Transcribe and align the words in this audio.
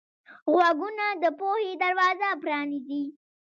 غوږونه 0.51 1.05
د 1.23 1.25
پوهې 1.39 1.71
دروازه 1.81 2.29
پرانیزي 2.41 3.03